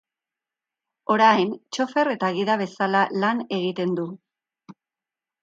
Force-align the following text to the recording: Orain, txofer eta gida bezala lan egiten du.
Orain, 1.15 1.51
txofer 1.77 2.09
eta 2.13 2.31
gida 2.39 2.57
bezala 2.63 3.03
lan 3.25 3.45
egiten 3.61 3.95
du. 4.01 4.09